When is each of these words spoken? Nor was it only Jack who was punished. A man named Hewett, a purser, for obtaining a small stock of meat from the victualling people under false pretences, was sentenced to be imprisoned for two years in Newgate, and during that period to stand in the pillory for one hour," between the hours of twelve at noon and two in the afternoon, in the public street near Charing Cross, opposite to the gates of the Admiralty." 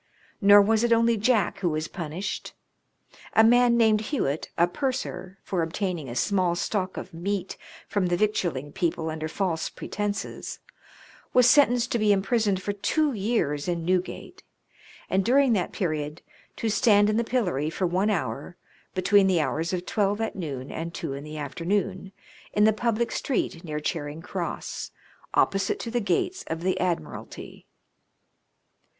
Nor 0.41 0.63
was 0.63 0.83
it 0.83 0.91
only 0.91 1.15
Jack 1.15 1.59
who 1.59 1.69
was 1.69 1.87
punished. 1.87 2.53
A 3.33 3.43
man 3.43 3.77
named 3.77 4.01
Hewett, 4.09 4.49
a 4.57 4.65
purser, 4.65 5.37
for 5.43 5.61
obtaining 5.61 6.09
a 6.09 6.15
small 6.15 6.55
stock 6.55 6.97
of 6.97 7.13
meat 7.13 7.55
from 7.87 8.07
the 8.07 8.17
victualling 8.17 8.71
people 8.71 9.11
under 9.11 9.27
false 9.27 9.69
pretences, 9.69 10.57
was 11.33 11.47
sentenced 11.47 11.91
to 11.91 11.99
be 11.99 12.11
imprisoned 12.11 12.63
for 12.63 12.73
two 12.73 13.13
years 13.13 13.67
in 13.67 13.85
Newgate, 13.85 14.41
and 15.07 15.23
during 15.23 15.53
that 15.53 15.71
period 15.71 16.23
to 16.55 16.67
stand 16.67 17.07
in 17.07 17.17
the 17.17 17.23
pillory 17.23 17.69
for 17.69 17.85
one 17.85 18.09
hour," 18.09 18.57
between 18.95 19.27
the 19.27 19.39
hours 19.39 19.71
of 19.71 19.85
twelve 19.85 20.19
at 20.19 20.35
noon 20.35 20.71
and 20.71 20.95
two 20.95 21.13
in 21.13 21.23
the 21.23 21.37
afternoon, 21.37 22.11
in 22.53 22.63
the 22.63 22.73
public 22.73 23.11
street 23.11 23.63
near 23.63 23.79
Charing 23.79 24.23
Cross, 24.23 24.89
opposite 25.35 25.79
to 25.81 25.91
the 25.91 26.01
gates 26.01 26.43
of 26.47 26.61
the 26.61 26.79
Admiralty." 26.79 27.67